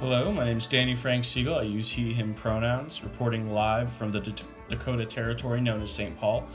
Hello, 0.00 0.30
my 0.30 0.44
name 0.44 0.58
is 0.58 0.68
Danny 0.68 0.94
Frank 0.94 1.24
Siegel. 1.24 1.56
I 1.56 1.62
use 1.62 1.90
he, 1.90 2.12
him 2.12 2.32
pronouns, 2.32 3.02
reporting 3.02 3.52
live 3.52 3.92
from 3.92 4.12
the 4.12 4.20
D- 4.20 4.32
Dakota 4.68 5.04
Territory 5.04 5.60
known 5.60 5.82
as 5.82 5.90
St. 5.90 6.16
Paul. 6.20 6.46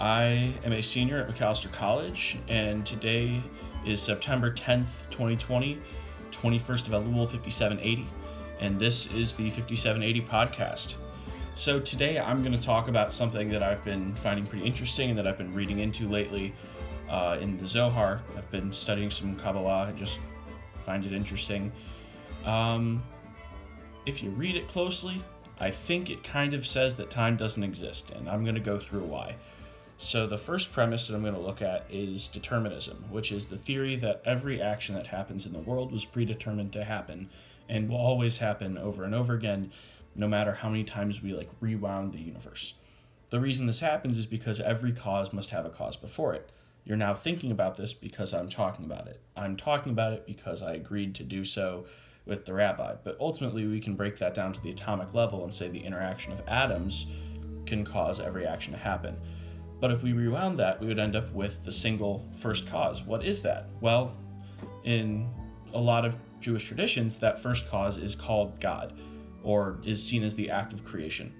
I 0.00 0.52
am 0.64 0.72
a 0.72 0.82
senior 0.82 1.18
at 1.18 1.28
Macalester 1.32 1.70
College, 1.70 2.38
and 2.48 2.84
today 2.84 3.40
is 3.86 4.02
September 4.02 4.52
10th, 4.52 5.08
2020, 5.12 5.78
21st 6.32 6.88
of 6.88 7.04
Elul 7.04 7.30
5780, 7.30 8.08
and 8.58 8.76
this 8.76 9.06
is 9.12 9.36
the 9.36 9.48
5780 9.50 10.22
podcast. 10.22 10.96
So, 11.54 11.78
today 11.78 12.18
I'm 12.18 12.42
going 12.42 12.58
to 12.58 12.66
talk 12.66 12.88
about 12.88 13.12
something 13.12 13.50
that 13.50 13.62
I've 13.62 13.84
been 13.84 14.16
finding 14.16 14.46
pretty 14.46 14.66
interesting 14.66 15.10
and 15.10 15.18
that 15.20 15.28
I've 15.28 15.38
been 15.38 15.54
reading 15.54 15.78
into 15.78 16.08
lately 16.08 16.52
uh, 17.08 17.38
in 17.40 17.56
the 17.56 17.68
Zohar. 17.68 18.20
I've 18.36 18.50
been 18.50 18.72
studying 18.72 19.12
some 19.12 19.36
Kabbalah 19.36 19.86
and 19.86 19.96
just 19.96 20.18
find 20.84 21.06
it 21.06 21.12
interesting. 21.12 21.70
Um, 22.44 23.02
if 24.06 24.22
you 24.22 24.30
read 24.30 24.56
it 24.56 24.68
closely, 24.68 25.22
I 25.60 25.70
think 25.70 26.10
it 26.10 26.24
kind 26.24 26.54
of 26.54 26.66
says 26.66 26.96
that 26.96 27.10
time 27.10 27.36
doesn't 27.36 27.62
exist, 27.62 28.10
and 28.10 28.28
I'm 28.28 28.42
going 28.42 28.56
to 28.56 28.60
go 28.60 28.78
through 28.78 29.04
why. 29.04 29.36
So, 29.98 30.26
the 30.26 30.38
first 30.38 30.72
premise 30.72 31.06
that 31.06 31.14
I'm 31.14 31.22
going 31.22 31.34
to 31.34 31.40
look 31.40 31.62
at 31.62 31.86
is 31.88 32.26
determinism, 32.26 33.04
which 33.10 33.30
is 33.30 33.46
the 33.46 33.56
theory 33.56 33.94
that 33.96 34.22
every 34.24 34.60
action 34.60 34.96
that 34.96 35.06
happens 35.06 35.46
in 35.46 35.52
the 35.52 35.60
world 35.60 35.92
was 35.92 36.04
predetermined 36.04 36.72
to 36.72 36.82
happen 36.82 37.30
and 37.68 37.88
will 37.88 37.96
always 37.96 38.38
happen 38.38 38.76
over 38.76 39.04
and 39.04 39.14
over 39.14 39.34
again, 39.34 39.70
no 40.16 40.26
matter 40.26 40.54
how 40.54 40.68
many 40.68 40.82
times 40.82 41.22
we 41.22 41.32
like 41.32 41.50
rewound 41.60 42.12
the 42.12 42.18
universe. 42.18 42.74
The 43.30 43.40
reason 43.40 43.66
this 43.66 43.80
happens 43.80 44.18
is 44.18 44.26
because 44.26 44.60
every 44.60 44.92
cause 44.92 45.32
must 45.32 45.50
have 45.50 45.64
a 45.64 45.70
cause 45.70 45.96
before 45.96 46.34
it. 46.34 46.50
You're 46.84 46.96
now 46.96 47.14
thinking 47.14 47.52
about 47.52 47.76
this 47.76 47.94
because 47.94 48.34
I'm 48.34 48.48
talking 48.48 48.84
about 48.84 49.06
it. 49.06 49.20
I'm 49.36 49.56
talking 49.56 49.92
about 49.92 50.12
it 50.12 50.26
because 50.26 50.60
I 50.62 50.74
agreed 50.74 51.14
to 51.14 51.22
do 51.22 51.44
so 51.44 51.86
with 52.24 52.44
the 52.44 52.54
rabbi. 52.54 52.94
But 53.02 53.16
ultimately, 53.20 53.66
we 53.66 53.80
can 53.80 53.94
break 53.94 54.18
that 54.18 54.34
down 54.34 54.52
to 54.52 54.60
the 54.62 54.70
atomic 54.70 55.14
level 55.14 55.42
and 55.44 55.52
say 55.52 55.68
the 55.68 55.82
interaction 55.82 56.32
of 56.32 56.40
atoms 56.46 57.06
can 57.66 57.84
cause 57.84 58.20
every 58.20 58.46
action 58.46 58.72
to 58.72 58.78
happen. 58.78 59.16
But 59.80 59.90
if 59.90 60.02
we 60.02 60.12
rewound 60.12 60.58
that, 60.60 60.80
we 60.80 60.86
would 60.86 60.98
end 61.00 61.16
up 61.16 61.32
with 61.32 61.64
the 61.64 61.72
single 61.72 62.28
first 62.38 62.68
cause. 62.68 63.02
What 63.02 63.24
is 63.24 63.42
that? 63.42 63.66
Well, 63.80 64.12
in 64.84 65.28
a 65.74 65.80
lot 65.80 66.04
of 66.04 66.16
Jewish 66.40 66.66
traditions, 66.66 67.16
that 67.18 67.42
first 67.42 67.68
cause 67.68 67.98
is 67.98 68.14
called 68.14 68.60
God, 68.60 68.98
or 69.42 69.80
is 69.84 70.02
seen 70.02 70.22
as 70.22 70.34
the 70.34 70.50
act 70.50 70.72
of 70.72 70.84
creation. 70.84 71.34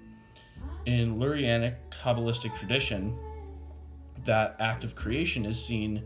In 0.85 1.19
Lurianic 1.19 1.75
Kabbalistic 1.89 2.57
tradition, 2.57 3.17
that 4.25 4.55
act 4.59 4.83
of 4.83 4.95
creation 4.95 5.45
is 5.45 5.63
seen 5.63 6.03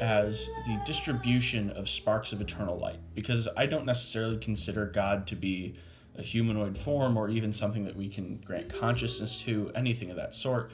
as 0.00 0.48
the 0.66 0.80
distribution 0.84 1.70
of 1.70 1.88
sparks 1.88 2.32
of 2.32 2.40
eternal 2.40 2.78
light 2.78 3.00
because 3.14 3.48
I 3.56 3.66
don't 3.66 3.86
necessarily 3.86 4.38
consider 4.38 4.86
God 4.86 5.26
to 5.28 5.36
be 5.36 5.74
a 6.16 6.22
humanoid 6.22 6.76
form 6.76 7.16
or 7.16 7.28
even 7.28 7.52
something 7.52 7.84
that 7.84 7.96
we 7.96 8.08
can 8.08 8.38
grant 8.38 8.68
consciousness 8.68 9.42
to, 9.42 9.70
anything 9.74 10.10
of 10.10 10.16
that 10.16 10.34
sort. 10.34 10.70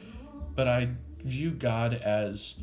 But 0.55 0.69
I 0.69 0.91
view 1.25 1.50
God 1.50 1.95
as 1.95 2.56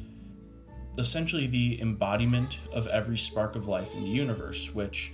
essentially 0.98 1.48
the 1.48 1.82
embodiment 1.82 2.60
of 2.74 2.88
every 2.88 3.18
spark 3.18 3.56
of 3.56 3.68
life 3.68 3.94
in 3.94 4.04
the 4.04 4.10
universe, 4.10 4.74
which 4.74 5.14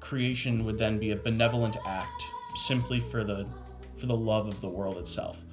creation 0.00 0.64
would 0.64 0.78
then 0.78 0.98
be 0.98 1.12
a 1.12 1.16
benevolent 1.16 1.76
act 1.86 2.24
simply 2.54 3.00
for 3.00 3.24
the 3.24 3.46
for 3.94 4.06
the 4.06 4.16
love 4.16 4.46
of 4.46 4.60
the 4.60 4.68
world 4.68 4.96
itself. 4.96 5.44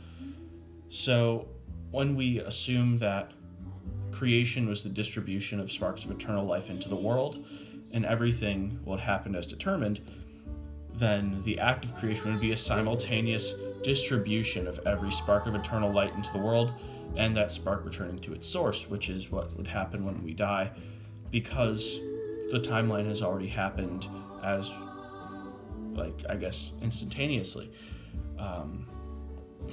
So 0.89 1.47
when 1.91 2.15
we 2.15 2.39
assume 2.39 2.99
that 2.99 3.31
creation 4.15 4.67
was 4.67 4.83
the 4.83 4.89
distribution 4.89 5.59
of 5.59 5.71
sparks 5.71 6.05
of 6.05 6.11
eternal 6.11 6.45
life 6.45 6.69
into 6.69 6.89
the 6.89 6.95
world, 6.95 7.45
and 7.93 8.05
everything 8.05 8.79
what 8.83 8.99
happened 8.99 9.35
as 9.35 9.45
determined, 9.45 9.99
then 10.93 11.41
the 11.43 11.59
act 11.59 11.85
of 11.85 11.93
creation 11.95 12.31
would 12.31 12.41
be 12.41 12.53
a 12.53 12.57
simultaneous 12.57 13.53
distribution 13.83 14.67
of 14.67 14.79
every 14.87 15.11
spark 15.11 15.45
of 15.45 15.53
eternal 15.53 15.91
light 15.91 16.13
into 16.15 16.31
the 16.31 16.39
world, 16.39 16.73
and 17.17 17.35
that 17.35 17.51
spark 17.51 17.83
returning 17.85 18.17
to 18.19 18.33
its 18.33 18.47
source, 18.47 18.89
which 18.89 19.09
is 19.09 19.31
what 19.31 19.55
would 19.57 19.67
happen 19.67 20.05
when 20.05 20.23
we 20.23 20.33
die, 20.33 20.71
because 21.29 21.99
the 22.51 22.59
timeline 22.59 23.07
has 23.07 23.21
already 23.21 23.47
happened 23.47 24.07
as, 24.43 24.71
like, 25.93 26.23
I 26.29 26.35
guess, 26.35 26.71
instantaneously. 26.81 27.71
Um, 28.39 28.87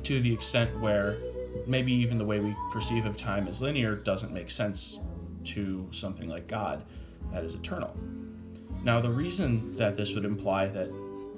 to 0.04 0.20
the 0.20 0.32
extent 0.32 0.80
where 0.80 1.18
maybe 1.66 1.92
even 1.92 2.18
the 2.18 2.26
way 2.26 2.40
we 2.40 2.56
perceive 2.70 3.06
of 3.06 3.16
time 3.16 3.48
as 3.48 3.60
linear 3.60 3.94
doesn't 3.94 4.32
make 4.32 4.50
sense 4.50 4.98
to 5.44 5.88
something 5.90 6.28
like 6.28 6.46
God 6.46 6.84
that 7.32 7.44
is 7.44 7.54
eternal. 7.54 7.96
Now, 8.84 9.00
the 9.00 9.10
reason 9.10 9.76
that 9.76 9.96
this 9.96 10.14
would 10.14 10.24
imply 10.24 10.66
that 10.66 10.90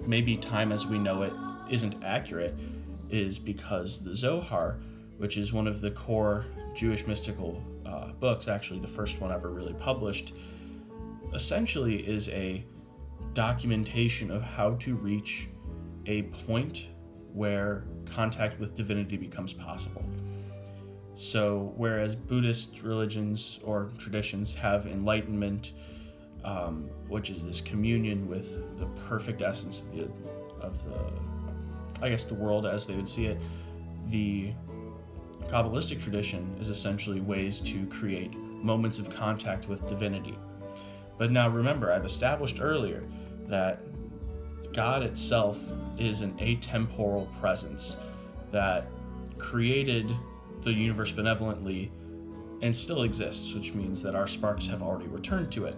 maybe 0.06 0.36
time 0.36 0.72
as 0.72 0.86
we 0.86 0.98
know 0.98 1.22
it 1.22 1.32
isn't 1.70 2.02
accurate 2.02 2.54
is 3.10 3.38
because 3.38 4.02
the 4.02 4.14
Zohar, 4.14 4.78
which 5.18 5.36
is 5.36 5.52
one 5.52 5.66
of 5.66 5.80
the 5.80 5.90
core 5.90 6.46
Jewish 6.74 7.06
mystical 7.06 7.62
uh, 7.86 8.12
books, 8.12 8.48
actually 8.48 8.80
the 8.80 8.88
first 8.88 9.20
one 9.20 9.30
ever 9.30 9.50
really 9.50 9.74
published, 9.74 10.34
essentially 11.32 11.96
is 12.06 12.28
a 12.30 12.64
documentation 13.34 14.30
of 14.30 14.42
how 14.42 14.74
to 14.76 14.94
reach 14.94 15.48
a 16.06 16.22
point 16.22 16.86
where 17.34 17.84
contact 18.06 18.58
with 18.58 18.74
divinity 18.74 19.16
becomes 19.16 19.52
possible. 19.52 20.04
So, 21.16 21.72
whereas 21.76 22.14
Buddhist 22.14 22.82
religions 22.82 23.60
or 23.62 23.90
traditions 23.98 24.54
have 24.54 24.86
enlightenment, 24.86 25.72
um, 26.44 26.88
which 27.08 27.30
is 27.30 27.44
this 27.44 27.60
communion 27.60 28.28
with 28.28 28.78
the 28.78 28.86
perfect 29.08 29.42
essence 29.42 29.78
of 29.78 29.92
the, 29.96 30.08
of 30.60 30.84
the, 30.84 32.04
I 32.04 32.08
guess, 32.08 32.24
the 32.24 32.34
world 32.34 32.66
as 32.66 32.86
they 32.86 32.94
would 32.94 33.08
see 33.08 33.26
it, 33.26 33.40
the 34.08 34.52
Kabbalistic 35.48 36.00
tradition 36.00 36.56
is 36.60 36.68
essentially 36.68 37.20
ways 37.20 37.60
to 37.60 37.86
create 37.86 38.34
moments 38.36 38.98
of 38.98 39.10
contact 39.10 39.68
with 39.68 39.86
divinity. 39.86 40.36
But 41.18 41.30
now 41.30 41.48
remember, 41.48 41.92
I've 41.92 42.04
established 42.04 42.58
earlier 42.60 43.04
that 43.46 43.80
God 44.74 45.04
itself 45.04 45.60
is 45.98 46.20
an 46.20 46.32
atemporal 46.38 47.28
presence 47.40 47.96
that 48.50 48.86
created 49.38 50.14
the 50.62 50.72
universe 50.72 51.12
benevolently 51.12 51.92
and 52.60 52.76
still 52.76 53.04
exists, 53.04 53.54
which 53.54 53.72
means 53.72 54.02
that 54.02 54.14
our 54.14 54.26
sparks 54.26 54.66
have 54.66 54.82
already 54.82 55.06
returned 55.06 55.52
to 55.52 55.66
it. 55.66 55.76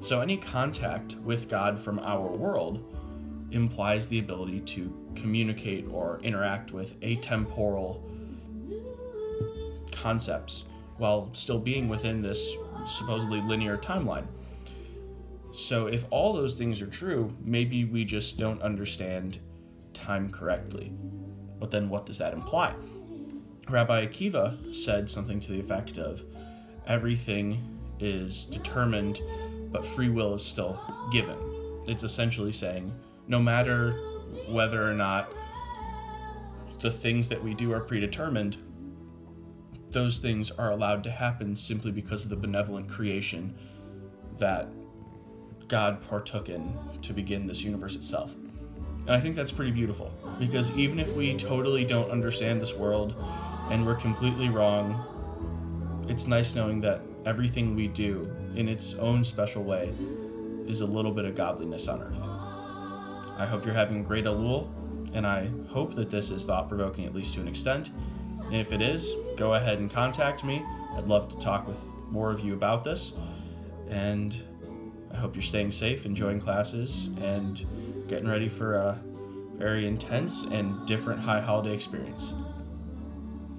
So, 0.00 0.20
any 0.20 0.36
contact 0.36 1.14
with 1.24 1.48
God 1.48 1.78
from 1.78 1.98
our 2.00 2.26
world 2.26 2.84
implies 3.50 4.08
the 4.08 4.18
ability 4.18 4.60
to 4.60 4.92
communicate 5.14 5.86
or 5.90 6.20
interact 6.22 6.72
with 6.72 7.00
atemporal 7.00 8.00
concepts 9.92 10.64
while 10.98 11.30
still 11.32 11.58
being 11.58 11.88
within 11.88 12.20
this 12.20 12.56
supposedly 12.88 13.40
linear 13.40 13.78
timeline. 13.78 14.26
So, 15.56 15.86
if 15.86 16.04
all 16.10 16.34
those 16.34 16.58
things 16.58 16.82
are 16.82 16.86
true, 16.86 17.34
maybe 17.42 17.86
we 17.86 18.04
just 18.04 18.36
don't 18.36 18.60
understand 18.60 19.38
time 19.94 20.30
correctly. 20.30 20.92
But 21.58 21.70
then, 21.70 21.88
what 21.88 22.04
does 22.04 22.18
that 22.18 22.34
imply? 22.34 22.74
Rabbi 23.66 24.06
Akiva 24.06 24.74
said 24.74 25.08
something 25.08 25.40
to 25.40 25.52
the 25.52 25.58
effect 25.58 25.96
of 25.96 26.22
everything 26.86 27.78
is 27.98 28.44
determined, 28.44 29.22
but 29.72 29.86
free 29.86 30.10
will 30.10 30.34
is 30.34 30.44
still 30.44 30.78
given. 31.10 31.38
It's 31.88 32.04
essentially 32.04 32.52
saying 32.52 32.92
no 33.26 33.40
matter 33.40 33.92
whether 34.50 34.84
or 34.84 34.92
not 34.92 35.30
the 36.80 36.90
things 36.90 37.30
that 37.30 37.42
we 37.42 37.54
do 37.54 37.72
are 37.72 37.80
predetermined, 37.80 38.58
those 39.88 40.18
things 40.18 40.50
are 40.50 40.72
allowed 40.72 41.02
to 41.04 41.10
happen 41.10 41.56
simply 41.56 41.92
because 41.92 42.24
of 42.24 42.28
the 42.28 42.36
benevolent 42.36 42.90
creation 42.90 43.56
that 44.36 44.68
God 45.68 46.06
partook 46.08 46.48
in 46.48 46.76
to 47.02 47.12
begin 47.12 47.46
this 47.46 47.62
universe 47.62 47.94
itself. 47.94 48.34
And 49.06 49.14
I 49.14 49.20
think 49.20 49.36
that's 49.36 49.52
pretty 49.52 49.70
beautiful 49.70 50.12
because 50.38 50.70
even 50.76 50.98
if 50.98 51.12
we 51.14 51.36
totally 51.36 51.84
don't 51.84 52.10
understand 52.10 52.60
this 52.60 52.74
world 52.74 53.14
and 53.70 53.86
we're 53.86 53.96
completely 53.96 54.48
wrong, 54.48 56.04
it's 56.08 56.26
nice 56.26 56.54
knowing 56.54 56.80
that 56.82 57.00
everything 57.24 57.74
we 57.74 57.88
do 57.88 58.30
in 58.54 58.68
its 58.68 58.94
own 58.94 59.24
special 59.24 59.62
way 59.62 59.92
is 60.66 60.80
a 60.80 60.86
little 60.86 61.12
bit 61.12 61.24
of 61.24 61.34
godliness 61.34 61.88
on 61.88 62.02
earth. 62.02 62.18
I 63.38 63.46
hope 63.46 63.64
you're 63.64 63.74
having 63.74 64.00
a 64.00 64.02
great 64.02 64.24
Elul, 64.24 64.68
and 65.14 65.26
I 65.26 65.50
hope 65.68 65.94
that 65.94 66.10
this 66.10 66.30
is 66.30 66.44
thought 66.44 66.68
provoking 66.68 67.04
at 67.04 67.14
least 67.14 67.34
to 67.34 67.40
an 67.40 67.48
extent. 67.48 67.90
And 68.44 68.56
if 68.56 68.72
it 68.72 68.80
is, 68.80 69.12
go 69.36 69.54
ahead 69.54 69.78
and 69.78 69.90
contact 69.90 70.42
me. 70.44 70.64
I'd 70.96 71.06
love 71.06 71.28
to 71.28 71.38
talk 71.38 71.68
with 71.68 71.78
more 72.10 72.30
of 72.30 72.40
you 72.40 72.54
about 72.54 72.84
this. 72.84 73.12
And 73.88 74.40
I 75.16 75.18
hope 75.18 75.34
you're 75.34 75.42
staying 75.42 75.72
safe, 75.72 76.04
enjoying 76.04 76.40
classes, 76.40 77.08
and 77.22 77.64
getting 78.06 78.28
ready 78.28 78.50
for 78.50 78.74
a 78.74 79.00
very 79.54 79.86
intense 79.86 80.42
and 80.42 80.86
different 80.86 81.20
high 81.20 81.40
holiday 81.40 81.72
experience. 81.72 82.34